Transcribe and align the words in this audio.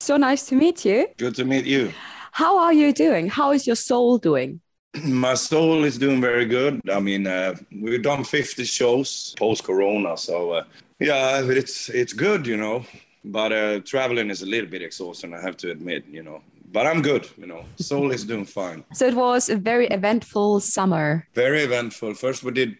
So 0.00 0.16
nice 0.16 0.46
to 0.46 0.54
meet 0.54 0.84
you. 0.84 1.08
Good 1.16 1.34
to 1.36 1.44
meet 1.44 1.64
you. 1.66 1.92
How 2.32 2.58
are 2.58 2.72
you 2.72 2.92
doing? 2.92 3.28
How 3.28 3.50
is 3.50 3.66
your 3.66 3.76
soul 3.76 4.16
doing? 4.16 4.60
My 5.04 5.34
soul 5.34 5.84
is 5.84 5.98
doing 5.98 6.20
very 6.20 6.46
good. 6.46 6.80
I 6.90 7.00
mean, 7.00 7.26
uh, 7.26 7.56
we've 7.72 8.02
done 8.02 8.22
50 8.22 8.64
shows 8.64 9.34
post 9.36 9.64
Corona, 9.64 10.16
so 10.16 10.52
uh, 10.52 10.64
yeah, 11.00 11.42
it's 11.42 11.88
it's 11.88 12.12
good, 12.12 12.46
you 12.46 12.56
know. 12.56 12.84
But 13.24 13.52
uh, 13.52 13.80
traveling 13.80 14.30
is 14.30 14.42
a 14.42 14.46
little 14.46 14.70
bit 14.70 14.82
exhausting, 14.82 15.34
I 15.34 15.40
have 15.40 15.56
to 15.58 15.70
admit, 15.70 16.04
you 16.08 16.22
know. 16.22 16.42
But 16.70 16.86
I'm 16.86 17.02
good, 17.02 17.28
you 17.36 17.46
know. 17.46 17.64
Soul 17.76 18.12
is 18.12 18.24
doing 18.24 18.44
fine. 18.44 18.84
So 18.92 19.06
it 19.06 19.14
was 19.16 19.48
a 19.48 19.56
very 19.56 19.88
eventful 19.88 20.60
summer. 20.60 21.26
Very 21.34 21.62
eventful. 21.62 22.14
First, 22.14 22.44
we 22.44 22.52
did 22.52 22.76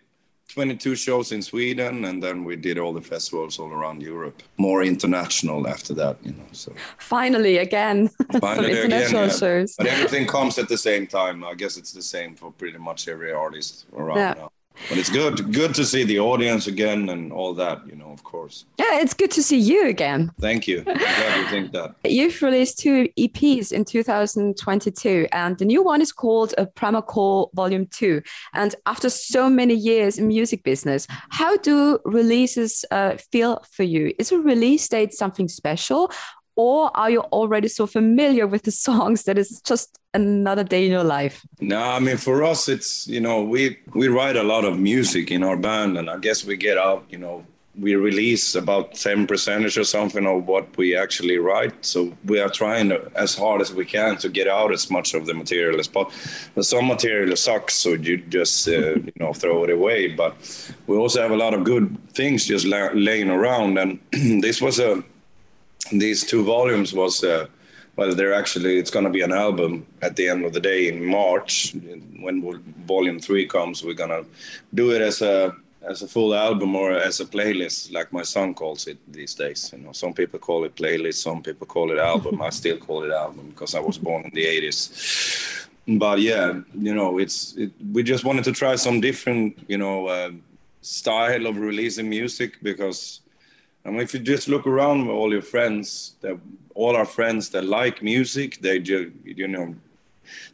22 0.49 0.96
shows 0.96 1.33
in 1.33 1.43
Sweden, 1.43 2.05
and 2.07 2.23
then 2.23 2.43
we 2.43 2.57
did 2.57 2.79
all 2.79 2.93
the 2.93 3.03
festivals 3.03 3.59
all 3.59 3.71
around 3.71 4.03
Europe. 4.03 4.43
More 4.57 4.82
international 4.82 5.69
after 5.69 5.95
that, 5.95 6.17
you 6.25 6.32
know. 6.32 6.49
So 6.53 6.73
finally, 6.99 7.59
again, 7.59 8.09
finally 8.41 8.75
some 8.75 8.85
international 8.85 9.25
again, 9.25 9.29
yeah. 9.29 9.36
shows. 9.36 9.75
But 9.77 9.86
everything 9.86 10.27
comes 10.27 10.58
at 10.58 10.69
the 10.69 10.79
same 10.79 11.07
time. 11.07 11.45
I 11.45 11.55
guess 11.55 11.77
it's 11.77 11.93
the 11.93 12.03
same 12.03 12.35
for 12.35 12.50
pretty 12.50 12.79
much 12.79 13.08
every 13.08 13.32
artist 13.32 13.86
around 13.93 14.17
yeah. 14.19 14.35
now 14.35 14.50
but 14.89 14.99
it's 14.99 15.11
good 15.11 15.53
good 15.53 15.75
to 15.75 15.85
see 15.85 16.05
the 16.05 16.18
audience 16.18 16.67
again 16.67 17.09
and 17.09 17.32
all 17.32 17.55
that 17.55 17.86
you 17.86 17.96
know 17.96 18.11
of 18.11 18.23
course. 18.25 18.64
Yeah 18.79 19.00
it's 19.00 19.14
good 19.14 19.31
to 19.32 19.43
see 19.43 19.59
you 19.59 19.89
again. 19.89 20.32
Thank 20.41 20.67
you. 20.67 20.79
I'm 20.86 20.96
glad 20.96 21.41
you 21.41 21.49
think 21.49 21.73
that. 21.73 21.95
You've 22.05 22.41
released 22.43 22.79
two 22.79 23.09
eps 23.19 23.72
in 23.72 23.85
2022 23.85 25.29
and 25.33 25.59
the 25.59 25.64
new 25.64 25.83
one 25.83 26.00
is 26.00 26.13
called 26.13 26.55
a 26.59 26.67
Primal 26.67 27.03
Call 27.03 27.50
volume 27.55 27.86
2 27.86 28.22
and 28.55 28.75
after 28.86 29.11
so 29.11 29.49
many 29.49 29.75
years 29.75 30.19
in 30.19 30.29
music 30.29 30.63
business 30.63 31.07
how 31.31 31.57
do 31.58 31.99
releases 32.05 32.84
uh, 32.91 33.17
feel 33.33 33.62
for 33.70 33.83
you? 33.83 34.12
Is 34.19 34.33
a 34.33 34.39
release 34.39 34.89
date 34.89 35.12
something 35.12 35.48
special 35.48 36.11
or 36.58 36.91
are 36.97 37.08
you 37.08 37.20
already 37.33 37.69
so 37.69 37.86
familiar 37.86 38.47
with 38.47 38.64
the 38.64 38.72
songs 38.72 39.22
that 39.22 39.39
it's 39.39 39.61
just 39.61 39.98
another 40.12 40.64
day 40.64 40.84
in 40.84 40.91
your 40.91 41.05
life? 41.05 41.46
No 41.60 41.80
i 41.80 42.00
mean 42.00 42.16
for 42.16 42.42
us 42.42 42.69
it's 42.69 43.06
you 43.06 43.20
know 43.20 43.42
we 43.42 43.78
we 43.94 44.08
write 44.08 44.36
a 44.36 44.42
lot 44.42 44.64
of 44.64 44.78
music 44.78 45.30
in 45.30 45.42
our 45.42 45.56
band 45.56 45.96
and 45.98 46.10
i 46.10 46.16
guess 46.18 46.44
we 46.44 46.56
get 46.56 46.77
out 46.77 47.05
you 47.08 47.18
know 47.18 47.44
we 47.80 47.94
release 47.94 48.56
about 48.56 48.94
10 48.94 49.27
percentage 49.27 49.78
or 49.78 49.84
something 49.84 50.27
of 50.27 50.46
what 50.46 50.77
we 50.77 50.96
actually 50.96 51.38
write. 51.38 51.84
So 51.84 52.12
we 52.24 52.41
are 52.41 52.48
trying 52.48 52.88
to, 52.88 53.11
as 53.14 53.36
hard 53.36 53.61
as 53.61 53.72
we 53.72 53.84
can 53.84 54.16
to 54.16 54.28
get 54.28 54.48
out 54.48 54.72
as 54.72 54.90
much 54.90 55.14
of 55.14 55.27
the 55.27 55.34
material 55.34 55.78
as 55.78 55.86
possible 55.86 56.62
some 56.62 56.88
material 56.88 57.36
sucks 57.36 57.74
so 57.74 57.90
you 57.90 58.16
just 58.16 58.66
uh, 58.66 58.96
you 58.96 59.12
know 59.20 59.33
throw 59.33 59.62
it 59.64 59.70
away. 59.70 60.08
But 60.08 60.34
we 60.88 60.96
also 60.96 61.22
have 61.22 61.30
a 61.30 61.36
lot 61.36 61.55
of 61.55 61.62
good 61.62 61.96
things 62.14 62.46
just 62.46 62.66
la- 62.66 62.90
laying 62.94 63.30
around 63.30 63.78
and 63.78 64.00
this 64.42 64.61
was 64.61 64.80
a 64.80 65.05
these 65.92 66.25
two 66.25 66.44
volumes 66.44 66.92
was 66.92 67.25
uh, 67.25 67.47
well 67.97 68.14
they're 68.14 68.34
actually 68.34 68.78
it's 68.78 68.91
going 68.91 69.05
to 69.05 69.11
be 69.11 69.22
an 69.22 69.33
album 69.33 69.86
at 70.03 70.17
the 70.17 70.28
end 70.28 70.45
of 70.45 70.53
the 70.53 70.61
day 70.61 70.89
in 70.89 71.05
march. 71.05 71.75
When 72.20 72.62
volume 72.86 73.20
three 73.20 73.47
comes 73.47 73.84
we're 73.84 73.95
going 73.95 74.11
to 74.11 74.25
do 74.75 74.91
it 74.92 75.03
as 75.03 75.22
a 75.22 75.55
as 75.83 76.03
a 76.03 76.08
full 76.08 76.34
album 76.34 76.75
or 76.75 76.92
as 76.92 77.20
a 77.20 77.25
playlist 77.25 77.92
like 77.92 78.12
my 78.12 78.22
son 78.22 78.53
calls 78.53 78.86
it 78.86 78.98
these 79.11 79.34
days. 79.34 79.70
You 79.72 79.78
know 79.83 79.92
some 79.92 80.12
people 80.12 80.39
call 80.39 80.64
it 80.64 80.75
playlist 80.75 81.14
some 81.14 81.42
people 81.42 81.67
call 81.67 81.91
it 81.92 81.98
album. 81.98 82.42
I 82.42 82.50
still 82.50 82.78
call 82.78 83.05
it 83.05 83.12
album 83.12 83.48
because 83.50 83.75
i 83.75 83.80
was 83.80 83.98
born 83.98 84.25
in 84.25 84.33
the 84.34 84.45
80s 84.45 85.69
but 85.97 86.20
yeah 86.20 86.61
you 86.75 86.95
know 86.95 87.19
it's 87.19 87.56
it, 87.56 87.73
we 87.92 88.02
just 88.02 88.25
wanted 88.25 88.45
to 88.45 88.52
try 88.52 88.77
some 88.77 89.00
different 89.00 89.58
you 89.69 89.78
know 89.78 90.06
uh, 90.06 90.30
style 90.83 91.47
of 91.47 91.56
releasing 91.56 92.08
music 92.08 92.58
because 92.62 93.20
I 93.84 93.90
mean, 93.90 94.00
if 94.00 94.12
you 94.12 94.20
just 94.20 94.48
look 94.48 94.66
around 94.66 95.06
with 95.06 95.16
all 95.16 95.32
your 95.32 95.42
friends, 95.42 96.14
that 96.20 96.38
all 96.74 96.94
our 96.96 97.04
friends 97.04 97.48
that 97.50 97.64
like 97.64 98.02
music, 98.02 98.58
they 98.60 98.78
just, 98.78 99.08
you 99.24 99.48
know, 99.48 99.74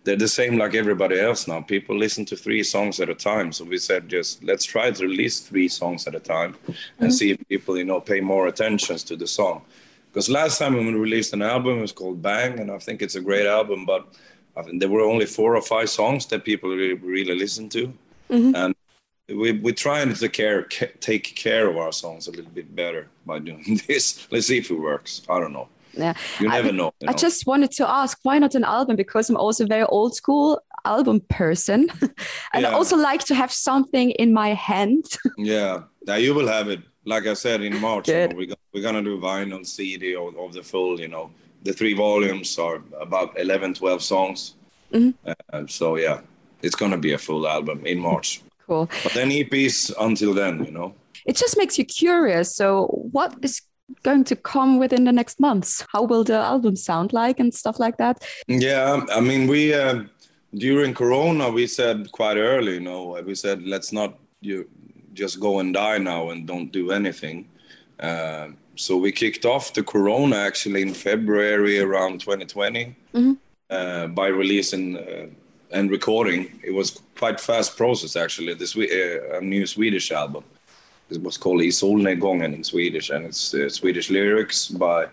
they're 0.05 0.17
the 0.17 0.29
same 0.29 0.57
like 0.57 0.75
everybody 0.75 1.19
else 1.19 1.49
now. 1.49 1.61
People 1.61 1.97
listen 1.97 2.25
to 2.27 2.37
three 2.37 2.63
songs 2.63 3.01
at 3.01 3.09
a 3.09 3.15
time. 3.15 3.53
So 3.53 3.65
we 3.65 3.79
said, 3.79 4.09
just 4.09 4.43
let's 4.45 4.65
try 4.65 4.91
to 4.91 5.05
release 5.05 5.41
three 5.41 5.69
songs 5.69 6.07
at 6.07 6.15
a 6.15 6.21
time 6.21 6.57
and 6.67 6.77
mm-hmm. 6.77 7.11
see 7.11 7.33
if 7.33 7.49
people, 7.49 7.77
you 7.77 7.85
know, 7.85 8.01
pay 8.01 8.21
more 8.21 8.47
attention 8.47 8.97
to 8.97 9.17
the 9.17 9.27
song. 9.27 9.63
Because 10.13 10.29
last 10.29 10.59
time 10.59 10.75
when 10.75 10.87
we 10.87 10.93
released 10.93 11.33
an 11.33 11.43
album, 11.43 11.79
it 11.79 11.81
was 11.81 11.93
called 11.93 12.23
Bang, 12.23 12.61
and 12.61 12.71
I 12.71 12.79
think 12.79 13.03
it's 13.03 13.17
a 13.17 13.21
great 13.21 13.47
album, 13.47 13.85
but 13.85 14.07
I 14.57 14.63
think 14.63 14.79
there 14.79 14.89
were 14.89 15.01
only 15.01 15.27
four 15.27 15.57
or 15.57 15.63
five 15.63 15.91
songs 15.91 16.27
that 16.27 16.45
people 16.45 16.71
really, 16.71 16.95
really 16.95 17.35
listened 17.35 17.73
to. 17.73 17.93
Mm-hmm. 18.31 18.55
And 18.55 18.75
we 19.29 19.53
we're 19.53 19.75
trying 19.75 20.13
to 20.13 20.29
care 20.29 20.63
take 20.63 21.35
care 21.35 21.69
of 21.69 21.77
our 21.77 21.93
songs 21.93 22.29
a 22.29 22.31
little 22.31 22.51
bit 22.51 22.75
better 22.75 23.09
by 23.25 23.39
doing 23.39 23.81
this. 23.87 24.27
Let's 24.31 24.47
see 24.47 24.59
if 24.59 24.71
it 24.71 24.79
works. 24.79 25.23
I 25.29 25.41
don't 25.41 25.53
know. 25.53 25.69
Yeah, 25.97 26.15
you 26.41 26.49
never 26.49 26.69
I, 26.69 26.73
know, 26.73 26.93
you 27.01 27.07
know. 27.07 27.13
I 27.13 27.13
just 27.13 27.47
wanted 27.47 27.71
to 27.73 27.89
ask, 27.89 28.19
why 28.25 28.39
not 28.41 28.57
an 28.57 28.65
album? 28.65 28.97
Because 28.97 29.31
I'm 29.31 29.37
also 29.37 29.63
a 29.63 29.67
very 29.67 29.85
old 29.85 30.17
school 30.17 30.61
album 30.85 31.21
person, 31.29 31.89
and 32.53 32.63
yeah. 32.63 32.71
I 32.71 32.73
also 32.73 32.97
like 32.97 33.25
to 33.27 33.35
have 33.35 33.53
something 33.53 34.11
in 34.13 34.33
my 34.33 34.55
hand. 34.55 35.05
yeah, 35.39 35.85
now 36.07 36.17
you 36.17 36.35
will 36.35 36.49
have 36.49 36.69
it. 36.69 36.81
Like 37.07 37.27
I 37.27 37.35
said 37.35 37.63
in 37.63 37.81
March, 37.81 38.09
you 38.09 38.29
know, 38.29 38.35
we're, 38.35 38.55
we're 38.73 38.83
gonna 38.83 39.03
do 39.03 39.21
vinyl 39.21 39.65
CD 39.65 40.17
of, 40.17 40.37
of, 40.37 40.53
the 40.53 40.63
full. 40.63 40.99
You 40.99 41.09
know, 41.09 41.31
the 41.63 41.73
three 41.73 41.95
volumes 41.95 42.59
are 42.59 42.83
about 42.99 43.39
11, 43.39 43.75
12 43.75 44.03
songs. 44.03 44.55
Mm-hmm. 44.93 45.31
Uh, 45.53 45.67
so 45.69 45.97
yeah, 45.97 46.21
it's 46.63 46.75
gonna 46.75 46.99
be 46.99 47.13
a 47.13 47.19
full 47.19 47.47
album 47.47 47.87
in 47.87 47.99
March. 47.99 48.41
Cool. 48.67 48.89
But 49.03 49.13
then 49.13 49.31
EPs 49.31 49.93
until 50.01 50.35
then, 50.35 50.65
you 50.65 50.71
know. 50.71 50.95
It 51.27 51.37
just 51.37 51.57
makes 51.57 51.79
you 51.79 51.85
curious. 51.85 52.55
So, 52.55 52.87
what 53.13 53.35
is 53.43 53.63
going 54.03 54.25
to 54.25 54.37
come 54.37 54.79
within 54.79 55.05
the 55.05 55.13
next 55.13 55.41
months? 55.41 55.85
How 55.93 56.03
will 56.03 56.25
the 56.25 56.37
album 56.37 56.77
sound 56.77 57.13
like 57.13 57.41
and 57.41 57.53
stuff 57.53 57.79
like 57.79 57.97
that? 57.99 58.25
Yeah, 58.49 59.05
I 59.13 59.21
mean, 59.21 59.47
we 59.47 59.75
uh, 59.75 60.05
during 60.55 60.95
Corona 60.95 61.51
we 61.51 61.67
said 61.67 62.11
quite 62.13 62.37
early, 62.37 62.75
you 62.75 62.81
know, 62.81 63.21
we 63.27 63.35
said 63.35 63.63
let's 63.63 63.93
not 63.93 64.19
you 64.41 64.69
just 65.15 65.41
go 65.41 65.61
and 65.61 65.73
die 65.73 65.99
now 65.99 66.31
and 66.31 66.47
don't 66.47 66.73
do 66.73 66.91
anything. 66.91 67.49
Uh, 68.01 68.49
so 68.77 68.97
we 68.97 69.13
kicked 69.13 69.45
off 69.45 69.73
the 69.73 69.83
Corona 69.83 70.37
actually 70.37 70.83
in 70.83 70.93
February 70.93 71.79
around 71.79 72.21
2020 72.21 72.97
mm-hmm. 73.15 73.33
uh, 73.71 74.09
by 74.09 74.27
releasing 74.27 74.99
uh, 74.99 75.27
and 75.75 75.91
recording. 75.91 76.61
It 76.63 76.73
was 76.73 77.03
quite 77.19 77.41
fast 77.41 77.77
process 77.77 78.17
actually. 78.17 78.55
This 78.55 78.77
uh, 78.77 79.39
a 79.39 79.41
new 79.41 79.67
Swedish 79.67 80.13
album. 80.13 80.45
It 81.11 81.23
was 81.23 81.37
called 81.37 81.61
I 81.61 81.71
solnedgången 81.71 82.55
in 82.55 82.65
Swedish, 82.65 83.11
and 83.11 83.27
it's 83.27 83.53
uh, 83.55 83.69
Swedish 83.69 84.09
lyrics 84.11 84.69
by. 84.69 85.07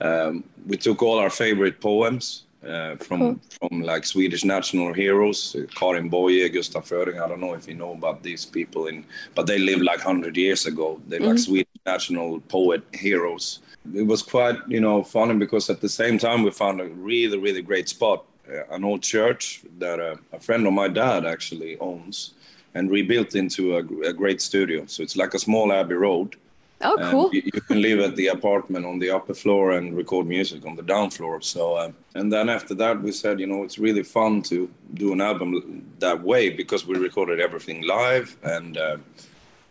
Um, 0.00 0.44
we 0.66 0.76
took 0.76 1.02
all 1.02 1.18
our 1.18 1.30
favorite 1.30 1.80
poems 1.80 2.44
uh, 2.66 2.96
from 2.96 3.20
cool. 3.20 3.40
from 3.58 3.82
like 3.82 4.04
Swedish 4.04 4.44
national 4.44 4.92
heroes, 4.92 5.56
Karin 5.74 6.08
Boye, 6.08 6.48
Gustaf 6.48 6.88
Fröding. 6.88 7.20
I 7.20 7.28
don't 7.28 7.40
know 7.40 7.54
if 7.54 7.66
you 7.66 7.74
know 7.74 7.92
about 7.92 8.22
these 8.22 8.44
people 8.44 8.86
in, 8.86 9.04
but 9.34 9.46
they 9.46 9.58
lived 9.58 9.82
like 9.82 10.00
hundred 10.00 10.36
years 10.36 10.66
ago. 10.66 11.00
They're 11.08 11.20
mm-hmm. 11.20 11.30
like 11.30 11.38
Swedish 11.38 11.80
national 11.86 12.40
poet 12.48 12.82
heroes. 12.92 13.60
It 13.94 14.06
was 14.06 14.22
quite 14.22 14.58
you 14.68 14.80
know 14.80 15.02
funny 15.02 15.34
because 15.34 15.70
at 15.70 15.80
the 15.80 15.88
same 15.88 16.18
time 16.18 16.42
we 16.44 16.50
found 16.50 16.80
a 16.80 16.88
really 17.10 17.38
really 17.38 17.62
great 17.62 17.88
spot 17.88 18.20
uh, 18.20 18.31
an 18.70 18.84
old 18.84 19.02
church 19.02 19.62
that 19.78 19.98
a, 19.98 20.18
a, 20.32 20.38
friend 20.38 20.66
of 20.66 20.72
my 20.72 20.88
dad 20.88 21.24
actually 21.24 21.78
owns 21.78 22.34
and 22.74 22.90
rebuilt 22.90 23.34
into 23.34 23.76
a, 23.76 23.80
a, 24.08 24.12
great 24.12 24.40
studio. 24.40 24.84
So 24.86 25.02
it's 25.02 25.16
like 25.16 25.34
a 25.34 25.38
small 25.38 25.72
Abbey 25.72 25.94
Road. 25.94 26.36
Oh, 26.84 26.96
cool! 27.10 27.32
You, 27.32 27.42
you, 27.44 27.60
can 27.60 27.80
live 27.80 28.00
at 28.00 28.16
the 28.16 28.26
apartment 28.28 28.84
on 28.84 28.98
the 28.98 29.10
upper 29.10 29.34
floor 29.34 29.70
and 29.72 29.96
record 29.96 30.26
music 30.26 30.66
on 30.66 30.74
the 30.74 30.82
down 30.82 31.10
floor. 31.10 31.40
So, 31.40 31.74
uh, 31.74 31.92
and 32.16 32.32
then 32.32 32.48
after 32.48 32.74
that, 32.74 33.00
we 33.00 33.12
said, 33.12 33.38
you 33.38 33.46
know, 33.46 33.62
it's 33.62 33.78
really 33.78 34.02
fun 34.02 34.42
to 34.42 34.68
do 34.94 35.12
an 35.12 35.20
album 35.20 35.86
that 36.00 36.20
way 36.20 36.50
because 36.50 36.84
we 36.84 36.96
recorded 36.98 37.38
everything 37.38 37.82
live 37.82 38.36
and 38.42 38.76
uh, 38.76 38.96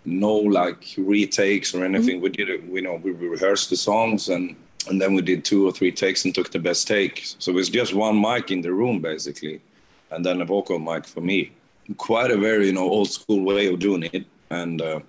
no 0.05 0.33
like 0.33 0.85
retakes 0.97 1.73
or 1.75 1.83
anything. 1.83 2.15
Mm-hmm. 2.15 2.23
We 2.23 2.29
did 2.29 2.49
it, 2.49 2.63
you 2.63 2.81
know, 2.81 2.95
we 2.95 3.11
rehearsed 3.11 3.69
the 3.69 3.77
songs 3.77 4.29
and 4.29 4.55
and 4.87 5.01
then 5.01 5.13
we 5.13 5.21
did 5.21 5.45
two 5.45 5.67
or 5.67 5.71
three 5.71 5.91
takes 5.91 6.25
and 6.25 6.33
took 6.33 6.51
the 6.51 6.59
best 6.59 6.87
take. 6.87 7.23
So 7.39 7.57
it's 7.57 7.69
just 7.69 7.93
one 7.93 8.19
mic 8.19 8.51
in 8.51 8.61
the 8.61 8.73
room 8.73 8.99
basically, 9.01 9.61
and 10.09 10.25
then 10.25 10.41
a 10.41 10.45
vocal 10.45 10.79
mic 10.79 11.05
for 11.05 11.21
me. 11.21 11.51
Quite 11.97 12.31
a 12.31 12.37
very 12.37 12.67
you 12.67 12.73
know 12.73 12.89
old 12.89 13.09
school 13.09 13.43
way 13.43 13.67
of 13.67 13.79
doing 13.79 14.03
it, 14.13 14.25
and 14.49 14.81
uh, 14.81 14.99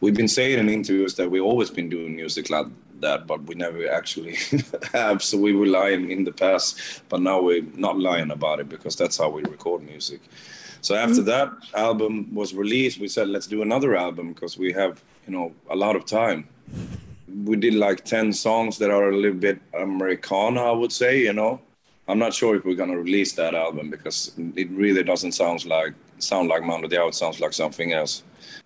we've 0.00 0.14
been 0.14 0.28
saying 0.28 0.58
in 0.58 0.68
interviews 0.68 1.14
that 1.16 1.30
we've 1.30 1.44
always 1.44 1.70
been 1.70 1.88
doing 1.88 2.16
music 2.16 2.50
like 2.50 2.66
that, 3.00 3.26
but 3.26 3.42
we 3.44 3.54
never 3.54 3.90
actually 3.90 4.36
have. 4.92 5.22
So 5.22 5.38
we 5.38 5.52
were 5.54 5.66
lying 5.66 6.10
in 6.10 6.24
the 6.24 6.32
past, 6.32 7.02
but 7.08 7.20
now 7.20 7.40
we're 7.40 7.64
not 7.74 7.98
lying 7.98 8.30
about 8.30 8.60
it 8.60 8.68
because 8.68 8.96
that's 8.96 9.18
how 9.18 9.30
we 9.30 9.42
record 9.42 9.82
music. 9.82 10.20
So 10.82 10.94
after 10.94 11.16
mm-hmm. 11.16 11.24
that 11.26 11.52
album 11.74 12.34
was 12.34 12.54
released, 12.54 13.00
we 13.00 13.08
said 13.08 13.28
let's 13.28 13.46
do 13.46 13.62
another 13.62 13.96
album 13.96 14.32
because 14.32 14.56
we 14.56 14.72
have 14.72 15.02
you 15.26 15.32
know 15.32 15.52
a 15.68 15.76
lot 15.76 15.94
of 15.94 16.04
time 16.06 16.48
we 17.44 17.56
did 17.56 17.74
like 17.74 18.04
10 18.04 18.32
songs 18.32 18.78
that 18.78 18.90
are 18.90 19.10
a 19.10 19.16
little 19.16 19.38
bit 19.38 19.60
Americana, 19.74 20.62
I 20.62 20.72
would 20.72 20.92
say, 20.92 21.20
you 21.20 21.32
know. 21.32 21.60
I'm 22.08 22.18
not 22.18 22.34
sure 22.34 22.56
if 22.56 22.64
we're 22.64 22.74
gonna 22.74 22.98
release 22.98 23.32
that 23.34 23.54
album 23.54 23.88
because 23.88 24.32
it 24.56 24.68
really 24.70 25.04
doesn't 25.04 25.32
sound 25.32 25.64
like 25.64 25.94
sound 26.18 26.48
like 26.48 26.62
Diao. 26.62 27.08
It 27.08 27.14
sounds 27.14 27.40
like 27.40 27.52
something 27.52 27.92
else. 27.92 28.24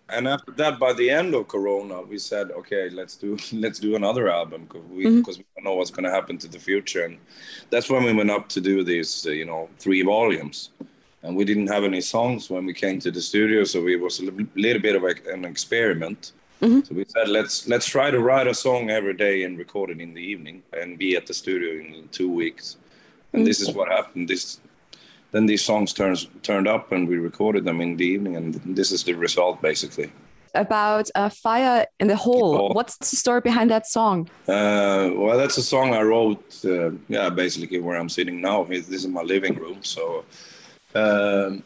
And 0.09 0.29
after 0.29 0.53
that, 0.53 0.79
by 0.79 0.93
the 0.93 1.11
end 1.11 1.35
of 1.35 1.49
Corona, 1.49 2.03
we 2.03 2.19
said, 2.19 2.51
okay, 2.53 2.89
let's 2.91 3.17
do 3.17 3.37
let's 3.53 3.79
do 3.79 3.97
another 3.97 4.31
album 4.31 4.65
because 4.65 4.89
we, 4.89 5.05
mm-hmm. 5.05 5.31
we 5.31 5.45
don't 5.57 5.65
know 5.65 5.75
what's 5.75 5.91
gonna 5.91 6.11
happen 6.11 6.39
to 6.39 6.49
the 6.49 6.59
future. 6.59 7.05
And 7.05 7.19
that's 7.71 7.91
when 7.91 8.05
we 8.05 8.15
went 8.15 8.31
up 8.31 8.49
to 8.51 8.61
do 8.61 8.83
these, 8.83 9.27
uh, 9.27 9.31
you 9.31 9.45
know, 9.45 9.69
three 9.79 10.03
volumes. 10.03 10.71
And 11.23 11.37
we 11.37 11.45
didn't 11.45 11.69
have 11.69 11.85
any 11.85 12.03
songs 12.03 12.51
when 12.51 12.67
we 12.67 12.75
came 12.75 12.99
to 13.01 13.11
the 13.11 13.21
studio, 13.21 13.65
so 13.65 13.87
it 13.89 13.99
was 13.99 14.21
a 14.21 14.31
little 14.55 14.83
bit 14.83 14.95
of 14.95 15.05
a, 15.05 15.15
an 15.33 15.47
experiment. 15.47 16.33
Mm-hmm. 16.61 16.81
So 16.81 16.95
we 16.95 17.05
said 17.07 17.29
let's 17.29 17.69
let's 17.69 17.87
try 17.87 18.11
to 18.11 18.21
write 18.21 18.47
a 18.47 18.55
song 18.55 18.91
every 18.91 19.15
day 19.15 19.43
and 19.45 19.59
record 19.59 19.91
it 19.91 20.01
in 20.01 20.15
the 20.15 20.21
evening 20.21 20.63
and 20.73 20.99
be 20.99 21.17
at 21.17 21.27
the 21.27 21.35
studio 21.35 21.73
in 21.73 22.09
two 22.09 22.31
weeks. 22.31 22.77
And 23.33 23.41
mm-hmm. 23.41 23.47
this 23.47 23.61
is 23.61 23.73
what 23.73 23.89
happened. 23.89 24.29
This 24.29 24.61
then 25.33 25.47
these 25.47 25.65
songs 25.65 25.93
turns 25.93 26.29
turned 26.43 26.69
up 26.69 26.93
and 26.93 27.09
we 27.09 27.17
recorded 27.19 27.65
them 27.65 27.81
in 27.81 27.97
the 27.97 28.07
evening 28.07 28.37
and 28.37 28.55
this 28.65 28.93
is 28.93 29.03
the 29.05 29.15
result 29.15 29.61
basically. 29.61 30.13
About 30.55 31.11
a 31.17 31.29
fire 31.29 31.85
in 31.99 32.07
the 32.07 32.15
hole. 32.15 32.73
What's 32.73 32.97
the 32.99 33.17
story 33.17 33.41
behind 33.41 33.73
that 33.73 33.89
song? 33.89 34.31
Uh, 34.47 35.11
well, 35.13 35.37
that's 35.37 35.59
a 35.59 35.63
song 35.63 35.93
I 35.93 36.03
wrote. 36.03 36.65
Uh, 36.65 36.93
yeah, 37.09 37.29
basically 37.29 37.81
where 37.81 37.97
I'm 37.97 38.09
sitting 38.09 38.41
now. 38.41 38.63
This 38.63 38.89
is 38.89 39.09
my 39.09 39.23
living 39.23 39.57
room. 39.57 39.83
So 39.83 40.25
um, 40.95 41.65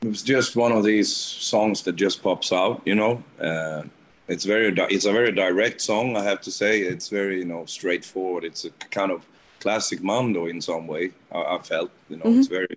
it 0.00 0.08
was 0.08 0.22
just 0.22 0.56
one 0.56 0.72
of 0.72 0.84
these 0.84 1.14
songs 1.14 1.82
that 1.82 1.96
just 1.96 2.22
pops 2.22 2.50
out, 2.50 2.80
you 2.86 2.94
know. 2.94 3.22
Uh, 3.38 3.82
it's 4.30 4.44
very 4.44 4.72
it's 4.94 5.06
a 5.06 5.12
very 5.12 5.32
direct 5.32 5.80
song 5.80 6.16
i 6.16 6.22
have 6.22 6.40
to 6.40 6.52
say. 6.52 6.80
It's 6.80 7.08
very 7.08 7.38
you 7.38 7.48
know 7.52 7.64
straightforward. 7.66 8.44
It's 8.44 8.64
a 8.64 8.70
kind 8.98 9.10
of 9.10 9.26
classic 9.58 10.02
mando 10.02 10.46
in 10.46 10.58
some 10.62 10.86
way 10.86 11.12
i, 11.32 11.40
I 11.56 11.58
felt 11.58 11.90
you 12.08 12.16
know 12.16 12.24
mm-hmm. 12.24 12.38
it's 12.38 12.48
very 12.48 12.74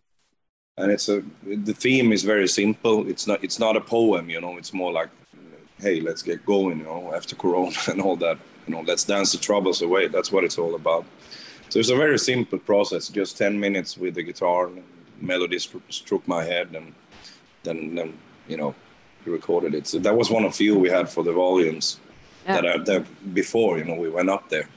and 0.80 0.92
it's 0.92 1.08
a 1.08 1.24
the 1.70 1.74
theme 1.74 2.12
is 2.12 2.24
very 2.24 2.48
simple. 2.48 3.08
It's 3.08 3.26
not 3.28 3.44
it's 3.44 3.60
not 3.60 3.78
a 3.78 3.82
poem 3.82 4.30
you 4.30 4.42
know 4.42 4.58
it's 4.58 4.74
more 4.74 4.92
like 4.92 5.12
hey 5.80 6.02
let's 6.02 6.24
get 6.24 6.46
going 6.46 6.80
you 6.80 6.86
know 6.86 7.14
after 7.14 7.36
corona 7.36 7.78
and 7.92 8.02
all 8.02 8.18
that 8.26 8.38
you 8.66 8.74
know 8.74 8.82
let's 8.82 9.04
dance 9.04 9.32
the 9.32 9.38
troubles 9.38 9.82
away. 9.82 10.08
That's 10.08 10.32
what 10.32 10.44
it's 10.44 10.58
all 10.58 10.76
about. 10.76 11.06
So 11.70 11.80
it's 11.80 11.90
a 11.98 12.04
very 12.06 12.20
simple 12.20 12.60
process 12.60 13.10
just 13.10 13.38
10 13.38 13.60
minutes 13.60 13.98
with 13.98 14.16
the 14.16 14.24
guitar 14.24 14.68
and 14.68 14.84
melody 15.22 15.60
struck 15.60 16.28
my 16.28 16.44
head 16.44 16.68
and 16.76 16.94
then 17.64 17.96
then 17.96 18.10
you 18.48 18.58
know 18.58 18.74
recorded 19.32 19.74
it. 19.76 19.88
So 19.88 20.00
that 20.00 20.16
was 20.16 20.30
one 20.30 20.46
of 20.46 20.56
few 20.56 20.78
we 20.78 20.90
had 20.90 21.10
for 21.10 21.24
the 21.24 21.34
volumes 21.34 22.00
yeah. 22.46 22.62
that 22.62 22.66
are 22.66 22.84
there 22.84 23.06
before. 23.34 23.78
You 23.78 23.86
know, 23.86 23.96
we 23.96 24.10
went 24.10 24.30
up 24.30 24.50
there. 24.50 24.68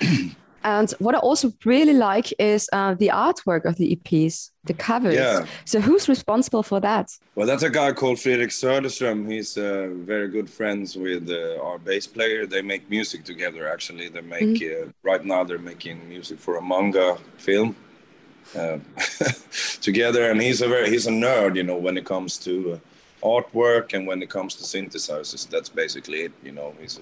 and 0.64 0.90
what 0.98 1.14
I 1.14 1.18
also 1.18 1.52
really 1.64 1.94
like 1.94 2.32
is 2.38 2.68
uh, 2.72 2.94
the 2.94 3.08
artwork 3.08 3.64
of 3.64 3.76
the 3.76 3.96
EPs, 3.96 4.50
the 4.64 4.74
covers. 4.74 5.14
Yeah. 5.14 5.46
So 5.64 5.80
who's 5.80 6.08
responsible 6.08 6.62
for 6.62 6.80
that? 6.80 7.16
Well, 7.34 7.46
that's 7.46 7.62
a 7.62 7.70
guy 7.70 7.92
called 7.92 8.18
Fredrik 8.18 8.50
Söderström. 8.50 9.30
He's 9.30 9.56
uh, 9.56 9.88
very 9.92 10.28
good 10.28 10.48
friends 10.50 10.96
with 10.96 11.30
uh, 11.30 11.62
our 11.62 11.78
bass 11.78 12.06
player. 12.06 12.46
They 12.46 12.62
make 12.62 12.88
music 12.90 13.24
together. 13.24 13.68
Actually, 13.68 14.08
they 14.08 14.20
make. 14.20 14.62
Uh, 14.62 14.88
right 15.02 15.24
now 15.24 15.44
they're 15.44 15.58
making 15.58 16.08
music 16.08 16.38
for 16.38 16.56
a 16.56 16.62
manga 16.62 17.16
film. 17.36 17.76
Uh, 18.56 18.78
together 19.80 20.28
and 20.28 20.42
he's 20.42 20.60
a 20.60 20.66
very 20.66 20.88
he's 20.90 21.06
a 21.06 21.10
nerd 21.10 21.54
you 21.54 21.62
know 21.62 21.76
when 21.76 21.96
it 21.96 22.04
comes 22.04 22.36
to 22.36 22.72
uh, 22.72 22.78
artwork 23.22 23.92
and 23.94 24.06
when 24.06 24.22
it 24.22 24.30
comes 24.30 24.54
to 24.54 24.64
synthesizers 24.64 25.48
that's 25.48 25.68
basically 25.68 26.22
it 26.22 26.32
you 26.42 26.52
know 26.52 26.74
he's, 26.80 26.98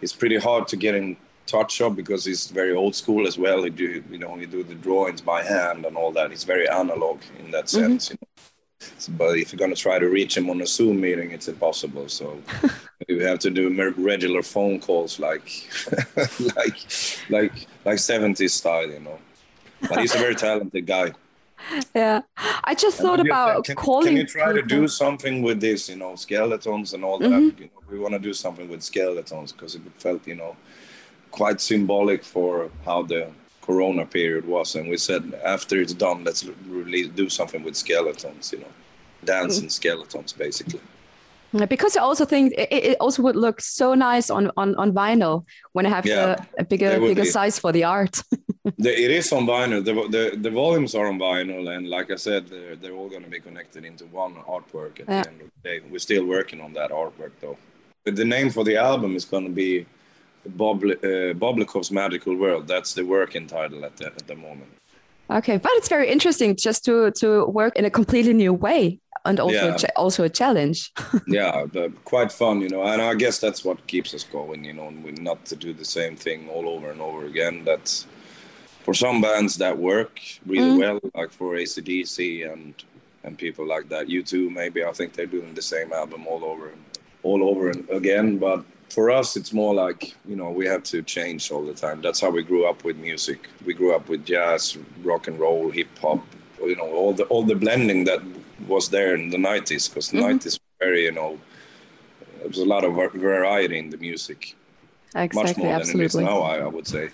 it's 0.00 0.12
pretty 0.12 0.36
hard 0.36 0.66
to 0.68 0.76
get 0.76 0.94
in 0.94 1.16
touch 1.46 1.80
of 1.80 1.94
because 1.94 2.24
he's 2.24 2.46
very 2.48 2.72
old 2.72 2.94
school 2.94 3.26
as 3.26 3.38
well 3.38 3.62
he 3.62 3.70
do 3.70 4.02
you 4.10 4.18
know 4.18 4.34
he 4.36 4.46
do 4.46 4.62
the 4.62 4.74
drawings 4.74 5.20
by 5.20 5.42
hand 5.42 5.84
and 5.84 5.96
all 5.96 6.10
that 6.10 6.30
he's 6.30 6.44
very 6.44 6.68
analog 6.68 7.20
in 7.38 7.50
that 7.50 7.66
mm-hmm. 7.66 7.82
sense 7.82 8.06
mm-hmm. 8.06 8.14
you 8.14 8.18
know 8.20 9.16
but 9.16 9.38
if 9.38 9.52
you're 9.52 9.58
going 9.58 9.74
to 9.74 9.80
try 9.80 9.98
to 9.98 10.08
reach 10.08 10.36
him 10.36 10.50
on 10.50 10.60
a 10.60 10.66
zoom 10.66 11.00
meeting 11.00 11.30
it's 11.30 11.48
impossible 11.48 12.08
so 12.08 12.40
you 13.08 13.24
have 13.24 13.38
to 13.38 13.50
do 13.50 13.92
regular 13.96 14.42
phone 14.42 14.80
calls 14.80 15.18
like 15.18 15.68
like 16.56 16.78
like 17.28 17.66
like 17.84 17.98
70s 17.98 18.50
style 18.50 18.90
you 18.90 19.00
know 19.00 19.18
but 19.88 20.00
he's 20.00 20.14
a 20.14 20.18
very 20.18 20.34
talented 20.34 20.86
guy 20.86 21.12
yeah 21.94 22.20
i 22.64 22.74
just 22.74 22.98
thought 22.98 23.20
about 23.20 23.64
can, 23.64 23.76
calling 23.76 24.08
can 24.08 24.16
you 24.16 24.26
try 24.26 24.52
people. 24.52 24.62
to 24.62 24.66
do 24.68 24.88
something 24.88 25.42
with 25.42 25.60
this 25.60 25.88
you 25.88 25.96
know 25.96 26.14
skeletons 26.14 26.94
and 26.94 27.04
all 27.04 27.18
that 27.18 27.30
mm-hmm. 27.30 27.62
you 27.62 27.66
know, 27.66 27.82
we 27.90 27.98
want 27.98 28.12
to 28.12 28.18
do 28.18 28.32
something 28.32 28.68
with 28.68 28.82
skeletons 28.82 29.52
because 29.52 29.74
it 29.74 29.82
felt 29.98 30.26
you 30.26 30.34
know 30.34 30.56
quite 31.30 31.60
symbolic 31.60 32.24
for 32.24 32.70
how 32.84 33.02
the 33.02 33.28
corona 33.62 34.04
period 34.04 34.46
was 34.46 34.74
and 34.74 34.88
we 34.88 34.96
said 34.96 35.22
after 35.44 35.80
it's 35.80 35.94
done 35.94 36.22
let's 36.24 36.44
really 36.68 37.08
do 37.08 37.28
something 37.28 37.62
with 37.62 37.74
skeletons 37.74 38.52
you 38.52 38.58
know 38.58 38.72
dancing 39.24 39.64
mm-hmm. 39.64 39.70
skeletons 39.70 40.32
basically 40.32 40.80
because 41.68 41.96
I 41.96 42.00
also 42.00 42.24
think 42.24 42.52
it, 42.58 42.72
it, 42.72 42.96
also 43.00 43.22
would 43.22 43.36
look 43.36 43.60
so 43.60 43.94
nice 43.94 44.28
on 44.28 44.50
on, 44.56 44.74
on 44.74 44.92
vinyl 44.92 45.44
when 45.72 45.86
I 45.86 45.90
have 45.90 46.04
yeah, 46.04 46.44
a, 46.58 46.62
a 46.62 46.64
bigger 46.64 46.98
bigger 46.98 47.22
be. 47.22 47.28
size 47.28 47.58
for 47.58 47.70
the 47.70 47.84
art. 47.84 48.22
the, 48.78 49.02
it 49.04 49.10
is 49.10 49.32
on 49.32 49.46
vinyl. 49.46 49.84
The, 49.84 49.92
the, 49.92 50.36
the 50.36 50.50
volumes 50.50 50.94
are 50.94 51.06
on 51.06 51.18
vinyl, 51.18 51.76
and 51.76 51.88
like 51.88 52.10
I 52.10 52.16
said, 52.16 52.48
they're, 52.48 52.76
they're 52.76 52.94
all 52.94 53.08
going 53.08 53.24
to 53.24 53.30
be 53.30 53.40
connected 53.40 53.84
into 53.84 54.04
one 54.06 54.34
artwork 54.48 55.00
at 55.00 55.08
yeah. 55.08 55.22
the 55.22 55.28
end 55.28 55.40
of 55.42 55.50
the 55.62 55.68
day. 55.68 55.80
We're 55.90 55.98
still 55.98 56.24
working 56.24 56.60
on 56.60 56.72
that 56.74 56.90
artwork 56.90 57.32
though. 57.40 57.58
But 58.04 58.16
the 58.16 58.24
name 58.24 58.50
for 58.50 58.64
the 58.64 58.76
album 58.76 59.16
is 59.16 59.24
going 59.24 59.44
to 59.44 59.52
be 59.52 59.86
Bob 60.46 60.82
uh, 60.84 61.32
Boblikov's 61.34 61.90
Magical 61.90 62.36
World. 62.36 62.66
That's 62.66 62.94
the 62.94 63.04
working 63.04 63.46
title 63.46 63.84
at 63.84 63.96
the 63.96 64.06
at 64.06 64.26
the 64.26 64.34
moment. 64.34 64.70
Okay, 65.30 65.56
but 65.56 65.72
it's 65.74 65.88
very 65.88 66.10
interesting 66.10 66.56
just 66.56 66.84
to 66.84 67.10
to 67.12 67.46
work 67.46 67.76
in 67.76 67.84
a 67.84 67.90
completely 67.90 68.34
new 68.34 68.52
way 68.52 69.00
and 69.24 69.40
also 69.40 69.68
yeah. 69.68 69.76
a 69.82 69.98
also 69.98 70.24
a 70.24 70.28
challenge. 70.28 70.92
yeah, 71.26 71.66
quite 72.04 72.30
fun, 72.30 72.60
you 72.60 72.68
know. 72.68 72.82
And 72.82 73.00
I 73.00 73.14
guess 73.14 73.38
that's 73.38 73.64
what 73.64 73.86
keeps 73.86 74.14
us 74.14 74.24
going, 74.24 74.64
you 74.64 74.72
know, 74.72 74.88
and 74.88 75.02
we 75.02 75.12
not 75.12 75.44
to 75.46 75.56
do 75.56 75.72
the 75.72 75.84
same 75.84 76.16
thing 76.16 76.48
all 76.48 76.68
over 76.68 76.90
and 76.90 77.00
over 77.00 77.24
again. 77.24 77.64
That's 77.64 78.06
for 78.84 78.94
some 78.94 79.20
bands 79.20 79.56
that 79.56 79.76
work 79.76 80.20
really 80.46 80.76
mm. 80.76 80.78
well, 80.78 81.00
like 81.14 81.32
for 81.32 81.54
ACDC 81.54 82.50
and 82.52 82.74
and 83.24 83.38
people 83.38 83.66
like 83.66 83.88
that. 83.88 84.06
U2, 84.06 84.52
maybe 84.52 84.84
I 84.84 84.92
think 84.92 85.14
they're 85.14 85.34
doing 85.38 85.54
the 85.54 85.62
same 85.62 85.92
album 85.92 86.26
all 86.26 86.44
over 86.44 86.70
all 87.22 87.42
over 87.42 87.70
and 87.70 87.88
again, 87.88 88.38
but 88.38 88.64
for 88.90 89.10
us 89.10 89.36
it's 89.36 89.52
more 89.52 89.74
like 89.74 90.14
you 90.24 90.36
know 90.36 90.50
we 90.50 90.66
have 90.66 90.82
to 90.82 91.02
change 91.02 91.50
all 91.50 91.64
the 91.64 91.74
time 91.74 92.00
that's 92.00 92.20
how 92.20 92.30
we 92.30 92.42
grew 92.42 92.64
up 92.64 92.84
with 92.84 92.96
music 92.96 93.48
we 93.64 93.74
grew 93.74 93.92
up 93.94 94.08
with 94.08 94.24
jazz 94.24 94.78
rock 95.02 95.26
and 95.26 95.38
roll 95.38 95.70
hip 95.70 95.88
hop 96.00 96.22
you 96.60 96.76
know 96.76 96.88
all 96.92 97.12
the 97.12 97.24
all 97.24 97.42
the 97.42 97.54
blending 97.54 98.04
that 98.04 98.20
was 98.68 98.88
there 98.88 99.14
in 99.14 99.30
the 99.30 99.36
90s 99.36 99.88
because 99.88 100.10
the 100.10 100.18
mm-hmm. 100.18 100.38
90s 100.38 100.60
were 100.60 100.86
very 100.86 101.04
you 101.04 101.12
know 101.12 101.40
there 102.38 102.48
was 102.48 102.58
a 102.58 102.64
lot 102.64 102.84
of 102.84 102.94
variety 103.14 103.78
in 103.78 103.90
the 103.90 103.96
music 103.96 104.54
exactly, 105.16 105.42
much 105.42 105.56
more 105.56 105.72
absolutely. 105.72 105.92
than 105.92 106.00
it 106.00 106.04
is 106.04 106.30
now 106.30 106.38
I, 106.42 106.58
I 106.58 106.66
would 106.66 106.86
say 106.86 107.10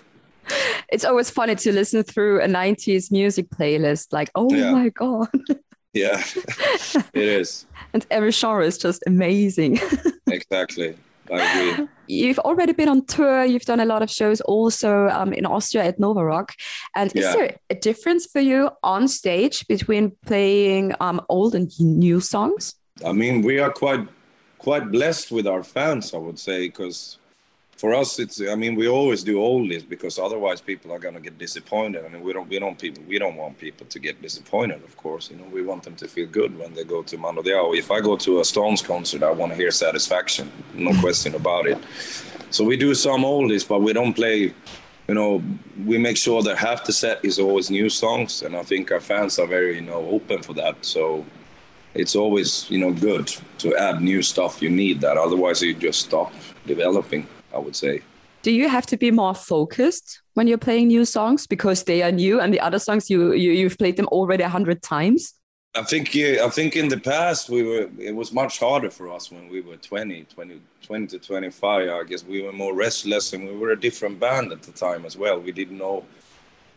it's 0.91 1.05
always 1.05 1.29
funny 1.29 1.55
to 1.55 1.71
listen 1.71 2.03
through 2.03 2.41
a 2.41 2.47
90s 2.47 3.11
music 3.11 3.49
playlist 3.49 4.07
like 4.11 4.29
oh 4.35 4.53
yeah. 4.53 4.71
my 4.71 4.89
god 4.89 5.29
yeah 5.93 6.21
it 7.13 7.23
is 7.23 7.65
and 7.93 8.05
every 8.11 8.31
genre 8.31 8.65
is 8.65 8.77
just 8.77 9.01
amazing 9.07 9.79
exactly 10.27 10.95
I 11.31 11.69
agree. 11.71 11.87
You've 12.07 12.39
already 12.39 12.73
been 12.73 12.89
on 12.89 13.05
tour. 13.05 13.45
You've 13.45 13.63
done 13.63 13.79
a 13.79 13.85
lot 13.85 14.01
of 14.01 14.09
shows 14.09 14.41
also 14.41 15.07
um, 15.07 15.31
in 15.31 15.45
Austria 15.45 15.85
at 15.85 15.97
Nova 15.97 16.25
Rock. 16.25 16.53
And 16.93 17.15
is 17.15 17.23
yeah. 17.23 17.33
there 17.33 17.57
a 17.69 17.75
difference 17.75 18.25
for 18.25 18.41
you 18.41 18.69
on 18.83 19.07
stage 19.07 19.65
between 19.67 20.11
playing 20.25 20.93
um, 20.99 21.21
old 21.29 21.55
and 21.55 21.71
new 21.79 22.19
songs? 22.19 22.75
I 23.05 23.13
mean, 23.13 23.43
we 23.43 23.59
are 23.59 23.71
quite 23.71 24.05
quite 24.57 24.91
blessed 24.91 25.31
with 25.31 25.47
our 25.47 25.63
fans, 25.63 26.13
I 26.13 26.17
would 26.17 26.37
say, 26.37 26.67
because 26.67 27.17
for 27.81 27.95
us 27.95 28.19
it's 28.19 28.39
i 28.53 28.53
mean 28.53 28.75
we 28.75 28.87
always 28.87 29.21
do 29.23 29.35
oldies 29.49 29.83
because 29.95 30.19
otherwise 30.19 30.59
people 30.61 30.89
are 30.93 30.99
going 31.05 31.15
to 31.15 31.25
get 31.27 31.35
disappointed. 31.39 32.05
I 32.05 32.09
mean, 32.09 32.21
we 32.27 32.31
don't 32.31 32.47
we 32.47 32.59
don't 32.63 32.77
people 32.83 33.01
we 33.13 33.17
don't 33.17 33.37
want 33.43 33.57
people 33.57 33.87
to 33.93 33.99
get 34.07 34.21
disappointed 34.21 34.79
of 34.89 34.95
course. 35.03 35.31
You 35.31 35.37
know 35.37 35.49
we 35.57 35.63
want 35.69 35.81
them 35.87 35.95
to 35.95 36.07
feel 36.07 36.27
good 36.39 36.51
when 36.61 36.71
they 36.75 36.83
go 36.83 37.01
to 37.01 37.17
Mando 37.17 37.41
Diao 37.41 37.75
if 37.83 37.89
i 37.95 37.99
go 38.09 38.15
to 38.27 38.31
a 38.43 38.45
stones 38.45 38.81
concert 38.91 39.21
i 39.23 39.31
want 39.39 39.51
to 39.51 39.57
hear 39.61 39.71
satisfaction 39.71 40.45
no 40.87 40.91
question 41.05 41.33
about 41.41 41.65
it. 41.71 41.79
So 42.55 42.63
we 42.71 42.77
do 42.77 42.93
some 42.93 43.21
oldies 43.33 43.65
but 43.71 43.79
we 43.87 43.91
don't 43.99 44.15
play 44.21 44.37
you 45.09 45.15
know 45.19 45.31
we 45.89 45.97
make 46.07 46.17
sure 46.25 46.39
that 46.47 46.57
half 46.67 46.79
the 46.87 46.93
set 47.03 47.17
is 47.29 47.39
always 47.45 47.67
new 47.79 47.89
songs 48.03 48.31
and 48.43 48.51
i 48.61 48.63
think 48.71 48.91
our 48.91 49.03
fans 49.11 49.33
are 49.41 49.49
very 49.57 49.73
you 49.79 49.85
know 49.89 50.01
open 50.17 50.39
for 50.47 50.53
that. 50.61 50.75
So 50.93 51.25
it's 52.01 52.15
always 52.23 52.49
you 52.73 52.79
know 52.83 52.93
good 53.09 53.27
to 53.63 53.67
add 53.87 53.95
new 54.11 54.21
stuff 54.21 54.61
you 54.65 54.71
need 54.83 54.95
that 55.05 55.15
otherwise 55.27 55.57
you 55.65 55.73
just 55.89 55.99
stop 56.09 56.31
developing 56.73 57.25
I 57.53 57.59
would 57.59 57.75
say. 57.75 58.01
Do 58.43 58.51
you 58.51 58.69
have 58.69 58.87
to 58.87 58.97
be 58.97 59.11
more 59.11 59.35
focused 59.35 60.21
when 60.33 60.47
you're 60.47 60.57
playing 60.57 60.87
new 60.87 61.05
songs 61.05 61.45
because 61.45 61.83
they 61.83 62.01
are 62.01 62.11
new 62.11 62.39
and 62.39 62.51
the 62.51 62.59
other 62.59 62.79
songs 62.79 63.09
you, 63.09 63.33
you 63.33 63.51
you've 63.51 63.77
played 63.77 63.97
them 63.97 64.07
already 64.07 64.43
a 64.43 64.49
hundred 64.49 64.81
times? 64.81 65.35
I 65.73 65.83
think 65.83 66.13
yeah, 66.13 66.43
I 66.43 66.49
think 66.49 66.75
in 66.75 66.89
the 66.89 66.99
past 66.99 67.49
we 67.49 67.63
were 67.63 67.89
it 67.97 68.15
was 68.15 68.33
much 68.33 68.59
harder 68.59 68.89
for 68.89 69.09
us 69.09 69.31
when 69.31 69.47
we 69.47 69.61
were 69.61 69.77
20, 69.77 70.23
20, 70.23 70.61
20 70.81 71.07
to 71.07 71.19
25. 71.19 71.89
I 71.89 72.03
guess 72.03 72.25
we 72.25 72.41
were 72.41 72.51
more 72.51 72.73
restless 72.73 73.31
and 73.33 73.47
we 73.47 73.55
were 73.55 73.71
a 73.71 73.79
different 73.79 74.19
band 74.19 74.51
at 74.51 74.63
the 74.63 74.71
time 74.71 75.05
as 75.05 75.15
well. 75.15 75.39
We 75.39 75.51
didn't 75.51 75.77
know 75.77 76.03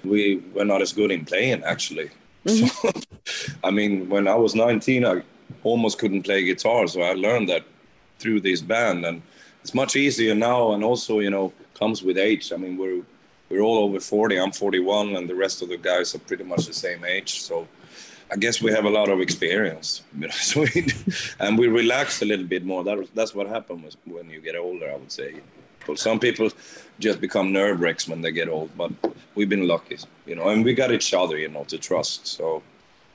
we 0.04 0.42
were 0.54 0.64
not 0.64 0.82
as 0.82 0.92
good 0.92 1.10
in 1.10 1.24
playing 1.24 1.64
actually. 1.64 2.10
Mm-hmm. 2.44 2.66
So, 2.66 3.54
I 3.64 3.70
mean, 3.70 4.08
when 4.08 4.28
I 4.28 4.34
was 4.34 4.54
19, 4.54 5.06
I 5.06 5.22
almost 5.62 5.98
couldn't 5.98 6.22
play 6.22 6.44
guitar, 6.44 6.86
so 6.86 7.00
I 7.02 7.14
learned 7.14 7.48
that 7.48 7.64
through 8.18 8.40
this 8.40 8.60
band, 8.60 9.04
and 9.04 9.22
it's 9.64 9.74
much 9.74 9.96
easier 9.96 10.34
now. 10.34 10.72
And 10.72 10.84
also, 10.84 11.20
you 11.20 11.30
know, 11.30 11.52
comes 11.72 12.02
with 12.02 12.18
age. 12.18 12.52
I 12.52 12.56
mean, 12.56 12.76
we're 12.76 13.02
we're 13.48 13.62
all 13.62 13.78
over 13.78 13.98
40. 13.98 14.38
I'm 14.38 14.52
41, 14.52 15.16
and 15.16 15.28
the 15.28 15.34
rest 15.34 15.62
of 15.62 15.68
the 15.68 15.76
guys 15.76 16.14
are 16.14 16.18
pretty 16.18 16.44
much 16.44 16.66
the 16.66 16.72
same 16.72 17.04
age. 17.04 17.40
So 17.42 17.66
I 18.30 18.36
guess 18.36 18.60
we 18.60 18.70
have 18.72 18.84
a 18.84 18.90
lot 18.90 19.08
of 19.08 19.20
experience, 19.20 20.02
you 20.18 20.28
know, 20.28 20.66
and 21.40 21.58
we 21.58 21.68
relax 21.68 22.22
a 22.22 22.24
little 22.24 22.46
bit 22.46 22.64
more. 22.64 22.84
That, 22.84 23.08
that's 23.14 23.34
what 23.34 23.48
happens 23.48 23.96
when 24.04 24.28
you 24.30 24.40
get 24.40 24.56
older, 24.56 24.90
I 24.90 24.96
would 24.96 25.12
say. 25.12 25.34
But 25.86 25.98
some 25.98 26.18
people 26.18 26.50
just 26.98 27.20
become 27.20 27.52
nerve 27.52 27.80
wrecks 27.80 28.08
when 28.08 28.22
they 28.22 28.32
get 28.32 28.48
old, 28.48 28.70
but 28.76 28.90
we've 29.34 29.48
been 29.48 29.68
lucky, 29.68 29.98
you 30.26 30.34
know, 30.34 30.48
and 30.48 30.64
we 30.64 30.72
got 30.72 30.90
each 30.92 31.12
other, 31.12 31.36
you 31.36 31.48
know, 31.48 31.64
to 31.64 31.76
trust. 31.76 32.26
So 32.26 32.62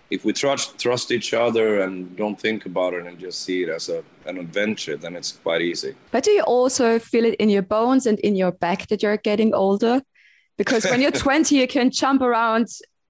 if 0.09 0.25
we 0.25 0.33
trust 0.33 0.77
trust 0.79 1.11
each 1.11 1.33
other 1.33 1.81
and 1.81 2.15
don't 2.15 2.39
think 2.39 2.65
about 2.65 2.93
it 2.93 3.05
and 3.05 3.19
just 3.19 3.43
see 3.43 3.63
it 3.63 3.69
as 3.69 3.89
a, 3.89 4.03
an 4.25 4.37
adventure, 4.37 4.97
then 4.97 5.15
it's 5.15 5.33
quite 5.43 5.61
easy. 5.61 5.95
But 6.11 6.23
do 6.23 6.31
you 6.31 6.43
also 6.43 6.99
feel 6.99 7.25
it 7.25 7.35
in 7.35 7.49
your 7.49 7.61
bones 7.61 8.05
and 8.05 8.19
in 8.19 8.35
your 8.35 8.51
back 8.51 8.87
that 8.87 9.03
you're 9.03 9.17
getting 9.17 9.53
older? 9.53 10.01
Because 10.57 10.85
when 10.85 11.01
you're 11.01 11.11
20, 11.25 11.55
you 11.55 11.67
can 11.67 11.91
jump 11.91 12.21
around 12.21 12.67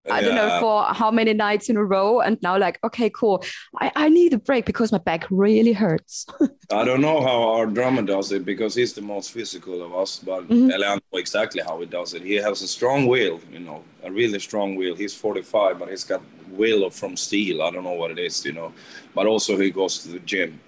I 0.10 0.22
don't 0.22 0.36
know 0.36 0.60
for 0.60 0.84
how 0.86 1.12
many 1.12 1.34
nights 1.34 1.70
in 1.70 1.78
a 1.78 1.84
row. 1.84 2.20
And 2.20 2.38
now, 2.42 2.58
like, 2.58 2.80
okay, 2.84 3.10
cool. 3.10 3.44
I, 3.80 3.92
I 3.96 4.10
need 4.10 4.34
a 4.34 4.38
break 4.38 4.66
because 4.66 4.92
my 4.92 4.98
back 4.98 5.26
really 5.30 5.74
hurts. 5.74 6.26
I 6.72 6.84
don't 6.86 7.02
know 7.02 7.22
how 7.22 7.50
our 7.56 7.66
drummer 7.66 8.02
does 8.02 8.32
it 8.32 8.46
because 8.46 8.76
he's 8.76 8.94
the 8.94 9.02
most 9.02 9.32
physical 9.32 9.84
of 9.84 9.94
us, 9.94 10.20
but 10.20 10.48
mm-hmm. 10.48 10.70
Know 10.70 11.00
exactly 11.14 11.62
how 11.62 11.80
he 11.80 11.86
does 11.86 12.14
it. 12.14 12.24
He 12.24 12.36
has 12.36 12.62
a 12.62 12.68
strong 12.68 13.06
will, 13.06 13.40
you 13.52 13.60
know, 13.60 13.84
a 14.04 14.12
really 14.12 14.40
strong 14.40 14.76
will. 14.76 14.96
He's 14.96 15.14
45, 15.14 15.78
but 15.78 15.90
he's 15.90 16.04
got 16.04 16.22
will 16.50 16.90
from 16.90 17.16
steel. 17.16 17.62
I 17.62 17.70
don't 17.70 17.84
know 17.84 17.94
what 17.94 18.12
it 18.12 18.20
is, 18.20 18.44
you 18.44 18.54
know, 18.54 18.74
but 19.14 19.28
also 19.28 19.58
he 19.58 19.70
goes 19.70 20.00
to 20.00 20.10
the 20.10 20.20
gym. 20.20 20.60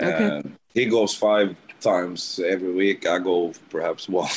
Okay. 0.00 0.24
Uh, 0.24 0.42
he 0.74 0.86
goes 0.86 1.14
five 1.14 1.56
times 1.80 2.40
every 2.44 2.72
week. 2.72 3.06
I 3.06 3.18
go 3.18 3.52
perhaps 3.70 4.08
one, 4.22 4.28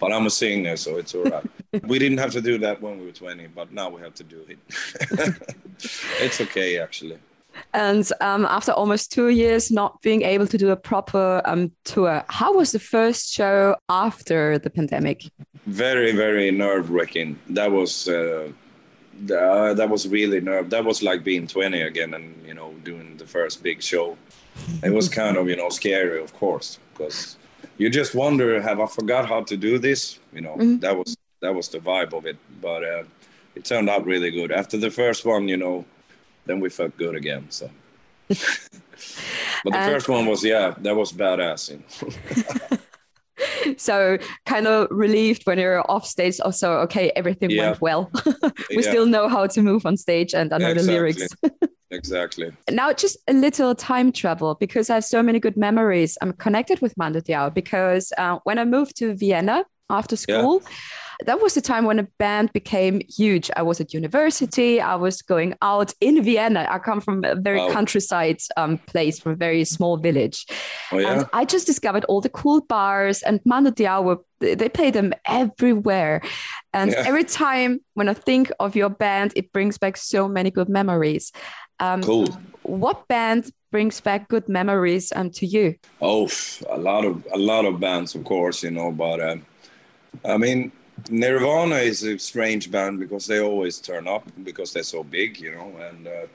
but 0.00 0.12
I'm 0.12 0.26
a 0.26 0.30
singer, 0.30 0.76
so 0.76 0.96
it's 0.96 1.14
all 1.14 1.24
right. 1.24 1.44
we 1.84 1.98
didn't 1.98 2.18
have 2.18 2.32
to 2.32 2.40
do 2.40 2.58
that 2.58 2.80
when 2.80 2.98
we 2.98 3.06
were 3.06 3.12
20, 3.12 3.48
but 3.48 3.72
now 3.72 3.88
we 3.88 4.00
have 4.02 4.14
to 4.14 4.24
do 4.24 4.44
it. 4.48 4.58
it's 6.20 6.40
okay, 6.40 6.78
actually. 6.78 7.18
And 7.72 8.08
um, 8.20 8.46
after 8.46 8.72
almost 8.72 9.12
two 9.12 9.28
years 9.28 9.70
not 9.70 10.00
being 10.02 10.22
able 10.22 10.46
to 10.48 10.58
do 10.58 10.70
a 10.70 10.76
proper 10.76 11.40
um, 11.44 11.70
tour, 11.84 12.24
how 12.28 12.52
was 12.52 12.72
the 12.72 12.80
first 12.80 13.32
show 13.32 13.76
after 13.88 14.58
the 14.58 14.70
pandemic? 14.70 15.24
Very, 15.66 16.12
very 16.12 16.50
nerve 16.50 16.90
wracking. 16.90 17.38
That 17.48 17.70
was. 17.70 18.08
Uh, 18.08 18.52
uh, 19.30 19.74
that 19.74 19.88
was 19.88 20.08
really 20.08 20.40
nerve. 20.40 20.70
That 20.70 20.84
was 20.84 21.02
like 21.02 21.24
being 21.24 21.46
20 21.46 21.82
again, 21.82 22.14
and 22.14 22.46
you 22.46 22.54
know, 22.54 22.72
doing 22.84 23.16
the 23.16 23.26
first 23.26 23.62
big 23.62 23.82
show 23.82 24.16
it 24.82 24.92
was 24.92 25.08
kind 25.08 25.36
of 25.36 25.48
you 25.48 25.56
know 25.56 25.68
scary 25.68 26.22
of 26.22 26.32
course 26.34 26.78
because 26.92 27.36
you 27.78 27.90
just 27.90 28.14
wonder 28.14 28.60
have 28.60 28.80
i 28.80 28.86
forgot 28.86 29.26
how 29.26 29.42
to 29.42 29.56
do 29.56 29.78
this 29.78 30.18
you 30.32 30.40
know 30.40 30.54
mm-hmm. 30.54 30.78
that 30.78 30.96
was 30.96 31.16
that 31.40 31.54
was 31.54 31.68
the 31.68 31.78
vibe 31.78 32.12
of 32.12 32.26
it 32.26 32.36
but 32.60 32.84
uh, 32.84 33.02
it 33.54 33.64
turned 33.64 33.88
out 33.88 34.04
really 34.04 34.30
good 34.30 34.52
after 34.52 34.76
the 34.76 34.90
first 34.90 35.24
one 35.24 35.48
you 35.48 35.56
know 35.56 35.84
then 36.46 36.60
we 36.60 36.68
felt 36.68 36.96
good 36.96 37.14
again 37.14 37.46
so 37.50 37.68
but 38.28 39.72
the 39.72 39.84
first 39.86 40.08
one 40.08 40.26
was 40.26 40.44
yeah 40.44 40.74
that 40.78 40.94
was 40.94 41.12
badass 41.12 41.70
you 41.70 41.82
know? 42.70 42.78
so 43.80 44.18
kind 44.46 44.66
of 44.66 44.88
relieved 44.90 45.44
when 45.46 45.58
you're 45.58 45.88
off 45.90 46.06
stage 46.06 46.40
also 46.40 46.72
okay 46.72 47.10
everything 47.16 47.50
yeah. 47.50 47.68
went 47.68 47.80
well 47.80 48.10
we 48.70 48.76
yeah. 48.76 48.80
still 48.80 49.06
know 49.06 49.28
how 49.28 49.46
to 49.46 49.62
move 49.62 49.84
on 49.86 49.96
stage 49.96 50.34
and 50.34 50.52
i 50.52 50.58
know 50.58 50.70
exactly. 50.70 50.86
the 50.86 50.92
lyrics 50.92 51.28
exactly 51.90 52.52
now 52.70 52.92
just 52.92 53.16
a 53.28 53.32
little 53.32 53.74
time 53.74 54.10
travel 54.10 54.56
because 54.58 54.90
i 54.90 54.94
have 54.94 55.04
so 55.04 55.22
many 55.22 55.38
good 55.38 55.56
memories 55.56 56.18
i'm 56.22 56.32
connected 56.32 56.80
with 56.80 56.96
mando 56.96 57.20
diao 57.20 57.52
because 57.52 58.12
uh, 58.18 58.38
when 58.44 58.58
i 58.58 58.64
moved 58.64 58.96
to 58.96 59.14
vienna 59.14 59.64
after 59.90 60.16
school 60.16 60.60
yeah 60.62 60.68
that 61.24 61.40
was 61.40 61.54
the 61.54 61.60
time 61.60 61.84
when 61.84 61.98
a 61.98 62.08
band 62.18 62.52
became 62.52 63.00
huge. 63.08 63.50
I 63.56 63.62
was 63.62 63.80
at 63.80 63.94
university. 63.94 64.80
I 64.80 64.96
was 64.96 65.22
going 65.22 65.54
out 65.62 65.92
in 66.00 66.22
Vienna. 66.22 66.66
I 66.68 66.78
come 66.78 67.00
from 67.00 67.24
a 67.24 67.34
very 67.34 67.58
wow. 67.58 67.70
countryside 67.70 68.38
um, 68.56 68.78
place, 68.78 69.18
from 69.18 69.32
a 69.32 69.36
very 69.36 69.64
small 69.64 69.96
village. 69.96 70.46
Oh, 70.92 70.98
yeah? 70.98 71.12
And 71.12 71.28
I 71.32 71.44
just 71.44 71.66
discovered 71.66 72.04
all 72.06 72.20
the 72.20 72.28
cool 72.28 72.60
bars 72.62 73.22
and 73.22 73.40
Mando 73.44 73.70
Diao 73.70 74.20
they 74.40 74.68
play 74.68 74.90
them 74.90 75.12
everywhere. 75.24 76.20
And 76.72 76.90
yeah. 76.90 77.04
every 77.06 77.24
time 77.24 77.80
when 77.94 78.08
I 78.08 78.14
think 78.14 78.50
of 78.60 78.76
your 78.76 78.90
band, 78.90 79.32
it 79.36 79.52
brings 79.52 79.78
back 79.78 79.96
so 79.96 80.28
many 80.28 80.50
good 80.50 80.68
memories. 80.68 81.32
Um, 81.80 82.02
cool. 82.02 82.28
What 82.62 83.08
band 83.08 83.50
brings 83.70 84.00
back 84.00 84.28
good 84.28 84.48
memories 84.48 85.12
um, 85.16 85.30
to 85.30 85.46
you? 85.46 85.76
Oh, 86.00 86.28
a 86.70 86.78
lot 86.78 87.04
of 87.04 87.26
a 87.32 87.38
lot 87.38 87.64
of 87.64 87.80
bands, 87.80 88.14
of 88.14 88.24
course, 88.24 88.62
you 88.62 88.70
know. 88.70 88.92
But 88.92 89.20
um, 89.20 89.46
I 90.24 90.36
mean, 90.36 90.72
Nirvana 91.10 91.76
is 91.76 92.02
a 92.02 92.18
strange 92.18 92.70
band 92.70 92.98
because 92.98 93.26
they 93.26 93.40
always 93.40 93.78
turn 93.78 94.08
up 94.08 94.24
because 94.42 94.72
they're 94.72 94.82
so 94.82 95.04
big, 95.04 95.38
you 95.38 95.54
know, 95.54 95.72
and 95.78 96.06
uh, 96.06 96.26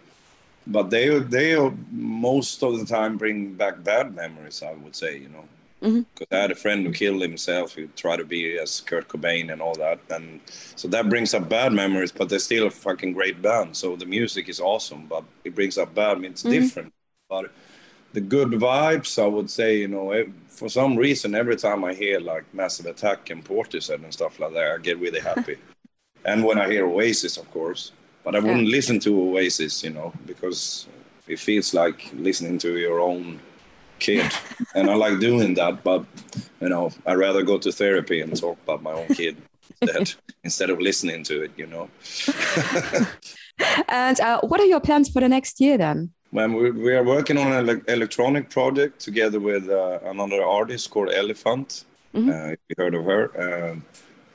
but 0.68 0.90
they 0.90 1.20
they 1.20 1.58
most 1.92 2.62
of 2.64 2.80
the 2.80 2.86
time 2.86 3.18
bring 3.18 3.54
back 3.54 3.84
bad 3.84 4.16
memories. 4.16 4.62
I 4.64 4.74
would 4.74 4.96
say, 4.96 5.18
you 5.18 5.30
know, 5.30 5.46
because 5.80 5.96
mm-hmm. 5.96 6.36
I 6.36 6.38
had 6.38 6.52
a 6.52 6.56
friend 6.56 6.86
who 6.86 6.92
killed 6.92 7.22
himself 7.22 7.74
who 7.74 7.88
tried 7.96 8.18
to 8.18 8.26
be 8.26 8.58
as 8.58 8.82
Kurt 8.82 9.08
Cobain 9.08 9.52
and 9.52 9.62
all 9.62 9.76
that, 9.76 10.00
and 10.10 10.40
so 10.76 10.88
that 10.90 11.10
brings 11.10 11.34
up 11.34 11.50
bad 11.50 11.74
memories. 11.74 12.12
But 12.12 12.30
they're 12.30 12.40
still 12.40 12.68
a 12.68 12.72
fucking 12.72 13.14
great 13.14 13.42
band. 13.42 13.76
So 13.76 13.96
the 13.96 14.06
music 14.06 14.50
is 14.50 14.60
awesome, 14.60 15.08
but 15.08 15.24
it 15.44 15.56
brings 15.56 15.78
up 15.78 15.96
bad. 15.96 16.18
I 16.18 16.20
mean, 16.20 16.32
it's 16.32 16.44
mm-hmm. 16.44 16.52
different, 16.52 16.94
but 17.30 17.52
the 18.14 18.22
good 18.22 18.50
vibes, 18.50 19.22
I 19.22 19.28
would 19.28 19.50
say, 19.50 19.78
you 19.78 19.88
know, 19.88 20.26
for 20.48 20.70
some 20.70 20.98
reason, 20.98 21.36
every 21.36 21.56
time 21.56 21.84
I 21.84 21.94
hear 21.94 22.20
like 22.20 22.44
Massive 22.54 22.88
Attack 22.88 23.30
and 23.30 23.46
Portishead 23.46 24.04
and 24.04 24.14
stuff 24.14 24.40
like 24.40 24.54
that, 24.54 24.72
I 24.72 24.78
get 24.78 25.00
really 25.00 25.20
happy. 25.20 25.58
and 26.26 26.44
when 26.44 26.60
I 26.60 26.70
hear 26.70 26.86
Oasis, 26.86 27.38
of 27.38 27.50
course, 27.52 27.92
but 28.24 28.36
I 28.36 28.40
wouldn't 28.40 28.68
yeah. 28.68 28.76
listen 28.76 29.00
to 29.02 29.32
Oasis, 29.32 29.84
you 29.84 29.92
know, 29.92 30.14
because 30.26 30.88
it 31.28 31.40
feels 31.40 31.74
like 31.74 32.12
listening 32.14 32.58
to 32.60 32.78
your 32.78 33.00
own 33.00 33.40
kid, 34.00 34.32
and 34.76 34.90
I 34.90 34.96
like 34.96 35.20
doing 35.20 35.54
that. 35.56 35.84
But 35.84 36.06
you 36.60 36.70
know, 36.70 36.92
I'd 37.06 37.18
rather 37.18 37.44
go 37.44 37.58
to 37.58 37.72
therapy 37.72 38.22
and 38.22 38.36
talk 38.36 38.58
about 38.64 38.82
my 38.82 38.92
own 38.92 39.08
kid 39.08 39.38
instead 39.82 40.14
instead 40.44 40.70
of 40.70 40.80
listening 40.80 41.24
to 41.26 41.44
it, 41.44 41.52
you 41.56 41.68
know. 41.68 41.90
and 43.88 44.20
uh, 44.20 44.42
what 44.42 44.60
are 44.60 44.66
your 44.66 44.82
plans 44.82 45.10
for 45.10 45.22
the 45.22 45.30
next 45.30 45.62
year 45.62 45.78
then? 45.78 46.12
When 46.32 46.54
we, 46.54 46.72
we 46.72 46.94
are 46.94 47.04
working 47.04 47.38
on 47.38 47.52
an 47.52 47.82
electronic 47.88 48.50
project 48.50 49.00
together 49.00 49.40
with 49.40 49.70
uh, 49.70 50.00
another 50.04 50.44
artist 50.44 50.90
called 50.92 51.10
Elliphant. 51.10 51.86
Mm-hmm. 52.14 52.30
Uh, 52.30 52.48
if 52.54 52.60
you 52.70 52.76
heard 52.78 52.96
of 52.96 53.06
her. 53.06 53.70
Um, 53.72 53.86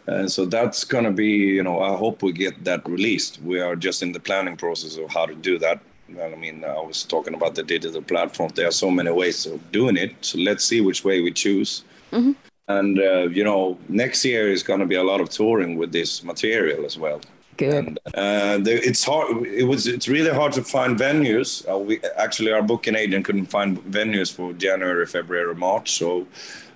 and 0.07 0.31
so 0.31 0.45
that's 0.45 0.85
going 0.85 1.05
to 1.05 1.11
be, 1.11 1.27
you 1.27 1.63
know, 1.63 1.81
I 1.81 1.97
hope 1.97 2.23
we 2.23 2.33
get 2.33 2.63
that 2.65 2.89
released. 2.89 3.41
We 3.43 3.61
are 3.61 3.75
just 3.75 4.03
in 4.03 4.13
the 4.13 4.21
planning 4.21 4.57
process 4.57 4.97
of 4.97 5.11
how 5.11 5.27
to 5.27 5.35
do 5.35 5.59
that. 5.59 5.81
Well, 6.09 6.33
I 6.33 6.37
mean, 6.37 6.65
I 6.65 6.81
was 6.81 7.03
talking 7.03 7.35
about 7.35 7.55
the 7.55 7.63
digital 7.63 8.03
platform. 8.03 8.53
There 8.55 8.69
are 8.69 8.73
so 8.73 8.91
many 8.91 9.11
ways 9.11 9.47
of 9.47 9.73
doing 9.73 9.97
it. 9.97 10.15
So 10.21 10.39
let's 10.39 10.65
see 10.65 10.81
which 10.83 11.05
way 11.05 11.21
we 11.21 11.33
choose. 11.33 11.85
Mm-hmm. 12.13 12.33
And, 12.69 12.99
uh, 12.99 13.29
you 13.29 13.45
know, 13.45 13.79
next 13.89 14.25
year 14.25 14.49
is 14.49 14.63
going 14.63 14.81
to 14.81 14.87
be 14.87 14.95
a 14.97 15.03
lot 15.03 15.21
of 15.21 15.31
touring 15.31 15.77
with 15.77 15.91
this 15.91 16.23
material 16.23 16.85
as 16.85 16.97
well. 16.99 17.21
Good. 17.57 17.99
And, 18.15 18.67
uh, 18.67 18.71
it's 18.71 19.05
hard. 19.05 19.47
It 19.47 19.65
was. 19.65 19.87
It's 19.87 20.09
really 20.09 20.31
hard 20.31 20.53
to 20.55 20.63
find 20.63 20.99
venues. 20.99 21.69
Uh, 21.71 21.79
we 21.79 22.01
actually 22.17 22.53
our 22.53 22.63
booking 22.63 22.97
agent 22.97 23.25
couldn't 23.25 23.47
find 23.47 23.79
venues 23.85 24.33
for 24.33 24.53
January, 24.55 25.07
February, 25.07 25.55
March. 25.55 25.93
So 25.99 26.27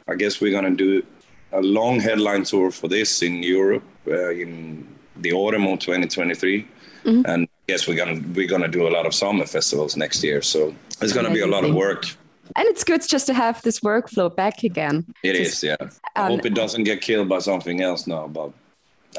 I 0.06 0.14
guess 0.14 0.40
we're 0.40 0.52
gonna 0.52 0.76
do 0.76 1.02
a 1.52 1.60
long 1.60 2.00
headline 2.00 2.44
tour 2.44 2.70
for 2.70 2.88
this 2.88 3.22
in 3.22 3.42
Europe 3.42 3.84
uh, 4.06 4.30
in 4.30 4.86
the 5.16 5.32
autumn 5.32 5.66
of 5.66 5.78
2023, 5.80 6.68
mm-hmm. 7.04 7.22
and 7.26 7.48
yes, 7.66 7.88
we're 7.88 7.96
gonna 7.96 8.20
we're 8.34 8.48
gonna 8.48 8.68
do 8.68 8.86
a 8.86 8.90
lot 8.90 9.06
of 9.06 9.14
summer 9.14 9.46
festivals 9.46 9.96
next 9.96 10.22
year. 10.22 10.42
So 10.42 10.74
it's 11.00 11.12
gonna 11.12 11.32
be 11.32 11.40
a 11.40 11.46
lot 11.46 11.64
of 11.64 11.74
work. 11.74 12.04
And 12.56 12.66
it's 12.68 12.82
good 12.82 13.06
just 13.06 13.26
to 13.26 13.34
have 13.34 13.60
this 13.62 13.80
workflow 13.80 14.34
back 14.34 14.64
again. 14.64 15.04
It 15.22 15.34
just, 15.34 15.62
is, 15.62 15.64
yeah. 15.64 15.76
I 16.16 16.22
um, 16.22 16.30
hope 16.32 16.46
it 16.46 16.54
doesn't 16.54 16.84
get 16.84 17.02
killed 17.02 17.28
by 17.28 17.40
something 17.40 17.82
else 17.82 18.06
now, 18.06 18.26
but 18.26 18.52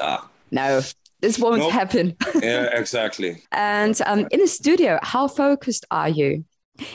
ah. 0.00 0.28
No, 0.50 0.80
this 1.20 1.38
won't 1.38 1.58
nope. 1.58 1.72
happen. 1.72 2.16
yeah, 2.42 2.68
exactly. 2.72 3.42
and 3.52 4.00
um, 4.06 4.26
in 4.30 4.40
the 4.40 4.48
studio, 4.48 4.98
how 5.02 5.28
focused 5.28 5.86
are 5.90 6.08
you? 6.08 6.44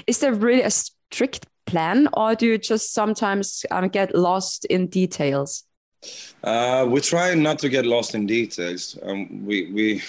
Is 0.08 0.20
there 0.20 0.34
really 0.34 0.64
a 0.64 0.72
strict 0.72 1.46
plan, 1.66 2.08
or 2.14 2.36
do 2.36 2.48
you 2.48 2.58
just 2.58 2.94
sometimes 2.94 3.66
um, 3.72 3.88
get 3.90 4.16
lost 4.16 4.66
in 4.66 4.88
details? 4.88 5.64
Uh, 6.44 6.86
we 6.88 7.02
try 7.02 7.34
not 7.34 7.60
to 7.60 7.70
get 7.70 7.86
lost 7.86 8.16
in 8.16 8.28
details. 8.28 8.98
Um, 9.04 9.46
we 9.46 9.72
we 9.72 10.02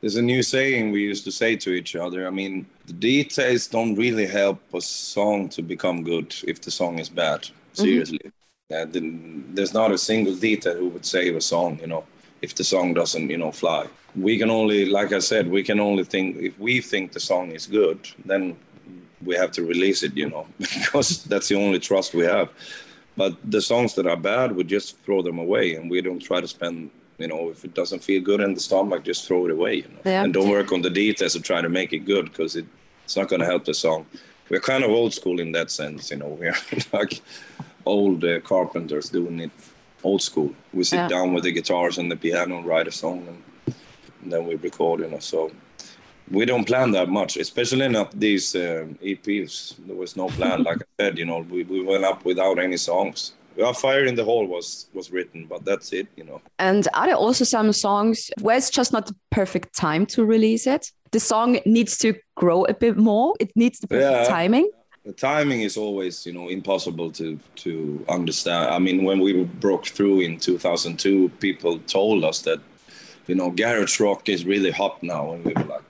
there's 0.00 0.16
a 0.16 0.22
new 0.22 0.42
saying 0.42 0.90
we 0.90 1.02
used 1.02 1.24
to 1.24 1.32
say 1.32 1.56
to 1.56 1.70
each 1.70 1.96
other. 1.96 2.26
I 2.26 2.30
mean, 2.30 2.66
the 2.86 2.92
details 2.92 3.66
don't 3.66 3.94
really 3.94 4.26
help 4.26 4.60
a 4.74 4.80
song 4.80 5.48
to 5.50 5.62
become 5.62 6.02
good 6.02 6.34
if 6.46 6.60
the 6.60 6.70
song 6.70 6.98
is 6.98 7.08
bad. 7.08 7.42
Mm-hmm. 7.42 7.82
Seriously, 7.82 8.20
mm-hmm. 8.70 8.98
uh, 8.98 9.54
there's 9.54 9.74
not 9.74 9.92
a 9.92 9.98
single 9.98 10.34
detail 10.34 10.76
who 10.76 10.88
would 10.88 11.06
save 11.06 11.36
a 11.36 11.40
song. 11.40 11.78
You 11.80 11.88
know, 11.88 12.04
if 12.42 12.54
the 12.54 12.64
song 12.64 12.92
doesn't, 12.94 13.30
you 13.30 13.38
know, 13.38 13.52
fly. 13.52 13.86
We 14.16 14.36
can 14.38 14.50
only, 14.50 14.84
like 14.86 15.12
I 15.12 15.20
said, 15.20 15.48
we 15.50 15.62
can 15.62 15.80
only 15.80 16.04
think 16.04 16.36
if 16.36 16.58
we 16.58 16.80
think 16.80 17.12
the 17.12 17.20
song 17.20 17.52
is 17.52 17.66
good, 17.66 17.98
then 18.26 18.56
we 19.24 19.36
have 19.36 19.52
to 19.52 19.62
release 19.64 20.02
it, 20.02 20.14
you 20.16 20.28
know, 20.28 20.46
because 20.58 21.24
that's 21.24 21.48
the 21.48 21.54
only 21.54 21.78
trust 21.78 22.12
we 22.12 22.24
have. 22.24 22.50
But 23.16 23.36
the 23.44 23.62
songs 23.62 23.94
that 23.94 24.06
are 24.06 24.16
bad, 24.16 24.52
we 24.56 24.64
just 24.64 24.98
throw 25.04 25.22
them 25.22 25.38
away, 25.38 25.74
and 25.76 25.90
we 25.90 26.00
don't 26.00 26.18
try 26.18 26.40
to 26.40 26.48
spend, 26.48 26.90
you 27.18 27.28
know, 27.28 27.50
if 27.50 27.64
it 27.64 27.74
doesn't 27.74 28.02
feel 28.02 28.20
good 28.22 28.40
in 28.40 28.54
the 28.54 28.60
stomach, 28.60 29.04
just 29.04 29.26
throw 29.26 29.44
it 29.46 29.50
away, 29.52 29.76
you 29.76 29.82
know, 29.94 30.00
Yeah. 30.04 30.24
and 30.24 30.34
don't 30.34 30.48
work 30.50 30.72
on 30.72 30.82
the 30.82 30.90
details 30.90 31.34
of 31.36 31.42
trying 31.42 31.62
to 31.62 31.68
make 31.68 31.92
it 31.92 32.00
good 32.00 32.24
because 32.26 32.56
it, 32.56 32.66
it's 33.04 33.16
not 33.16 33.28
going 33.28 33.40
to 33.40 33.46
help 33.46 33.64
the 33.64 33.74
song. 33.74 34.06
We're 34.50 34.60
kind 34.60 34.82
of 34.84 34.90
old 34.90 35.14
school 35.14 35.40
in 35.40 35.52
that 35.52 35.70
sense, 35.70 36.10
you 36.10 36.16
know. 36.18 36.28
We're 36.40 36.54
like 36.92 37.22
old 37.86 38.24
uh, 38.24 38.40
carpenters 38.40 39.08
doing 39.10 39.40
it 39.40 39.50
old 40.02 40.22
school. 40.22 40.50
We 40.72 40.84
sit 40.84 40.96
Yeah. 40.96 41.08
down 41.08 41.34
with 41.34 41.44
the 41.44 41.52
guitars 41.52 41.98
and 41.98 42.10
the 42.10 42.16
piano 42.16 42.56
and 42.58 42.66
write 42.66 42.88
a 42.88 42.92
song, 42.92 43.26
and, 43.28 43.74
and 44.22 44.32
then 44.32 44.46
we 44.46 44.54
record, 44.56 45.00
you 45.00 45.08
know. 45.10 45.20
So 45.20 45.50
we 46.30 46.44
don't 46.44 46.64
plan 46.66 46.90
that 46.92 47.08
much, 47.08 47.36
especially 47.36 47.88
not 47.88 48.10
these 48.18 48.54
uh, 48.54 48.86
EPs. 49.02 49.74
There 49.86 49.96
was 49.96 50.16
no 50.16 50.28
plan. 50.28 50.62
like 50.68 50.78
I 50.82 51.02
said, 51.04 51.18
you 51.18 51.24
know, 51.26 51.40
we, 51.50 51.62
we 51.64 51.82
went 51.82 52.04
up 52.04 52.24
without 52.24 52.58
any 52.58 52.76
songs. 52.76 53.32
Well, 53.56 53.74
Fire 53.74 54.04
in 54.06 54.14
the 54.14 54.24
Hole 54.24 54.46
was 54.46 54.86
was 54.94 55.10
written, 55.12 55.46
but 55.46 55.64
that's 55.64 55.92
it, 55.92 56.06
you 56.16 56.24
know. 56.24 56.40
And 56.58 56.88
are 56.94 57.06
there 57.06 57.16
also 57.16 57.44
some 57.44 57.72
songs 57.72 58.30
where 58.40 58.56
it's 58.56 58.70
just 58.70 58.92
not 58.92 59.06
the 59.06 59.14
perfect 59.30 59.74
time 59.76 60.06
to 60.06 60.24
release 60.24 60.66
it? 60.66 60.90
The 61.10 61.20
song 61.20 61.58
needs 61.66 61.98
to 61.98 62.14
grow 62.34 62.64
a 62.64 62.72
bit 62.72 62.96
more. 62.96 63.34
It 63.40 63.50
needs 63.54 63.78
the 63.80 63.86
perfect 63.88 64.10
Yeah. 64.10 64.24
timing. 64.36 64.70
The 65.04 65.12
timing 65.12 65.62
is 65.62 65.76
always 65.76 66.26
you 66.26 66.32
know 66.32 66.48
impossible 66.48 67.10
to 67.12 67.38
to 67.56 68.04
understand. 68.08 68.72
I 68.74 68.78
mean 68.78 69.04
when 69.04 69.20
we 69.20 69.44
broke 69.44 69.86
through 69.86 70.20
in 70.20 70.38
2002 70.38 71.28
people 71.40 71.78
told 71.80 72.24
us 72.24 72.42
that 72.42 72.60
you 73.26 73.34
know 73.34 73.50
garage 73.50 73.98
rock 74.00 74.28
is 74.28 74.44
really 74.44 74.70
hot 74.70 75.02
now. 75.02 75.32
And 75.32 75.44
we 75.44 75.52
were 75.54 75.64
like 75.64 75.82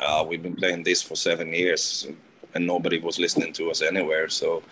ah 0.00 0.22
we've 0.22 0.42
been 0.42 0.56
playing 0.56 0.82
this 0.84 1.02
for 1.02 1.14
seven 1.16 1.52
years 1.52 2.06
and 2.54 2.66
nobody 2.66 3.00
was 3.00 3.18
listening 3.18 3.52
to 3.54 3.70
us 3.70 3.82
anywhere. 3.82 4.28
So 4.28 4.62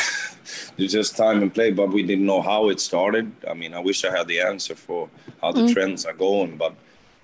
it's 0.78 0.92
just 0.92 1.16
time 1.16 1.42
and 1.42 1.52
play 1.52 1.72
but 1.72 1.88
we 1.88 2.02
didn't 2.04 2.26
know 2.26 2.42
how 2.42 2.68
it 2.68 2.80
started. 2.80 3.32
I 3.48 3.54
mean 3.54 3.74
i 3.74 3.80
wish 3.80 4.04
i 4.04 4.16
had 4.16 4.28
the 4.28 4.40
answer 4.40 4.76
for 4.76 5.08
how 5.40 5.50
the 5.52 5.72
trends 5.72 6.04
are 6.06 6.14
going 6.14 6.56
but 6.56 6.74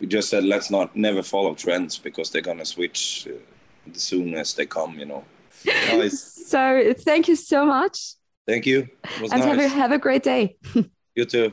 we 0.01 0.07
just 0.07 0.29
said 0.31 0.45
let's 0.45 0.71
not 0.71 0.97
never 0.97 1.23
follow 1.23 1.55
trends 1.55 1.99
because 1.99 2.31
they're 2.31 2.49
gonna 2.51 2.65
switch 2.65 3.29
uh, 3.31 3.95
as 3.95 4.03
soon 4.03 4.35
as 4.35 4.55
they 4.55 4.67
come 4.67 4.99
you 4.99 5.05
know 5.05 5.25
nice. 5.67 6.47
So 6.47 6.95
thank 6.97 7.29
you 7.29 7.37
so 7.37 7.65
much. 7.65 8.15
Thank 8.47 8.67
you. 8.67 8.89
And 9.33 9.43
have, 9.43 9.59
a, 9.59 9.69
have 9.69 9.93
a 9.93 9.99
great 9.99 10.23
day. 10.23 10.57
You 11.17 11.25
too. 11.25 11.53